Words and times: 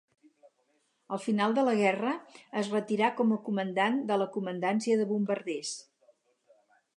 Al 1.17 1.19
final 1.25 1.51
de 1.59 1.65
la 1.67 1.75
guerra 1.81 2.13
es 2.61 2.71
retirà 2.77 3.11
com 3.19 3.35
a 3.35 3.37
Comandant 3.51 4.01
de 4.13 4.19
la 4.23 4.29
Comandància 4.39 4.99
de 5.03 5.07
Bombarders. 5.13 5.77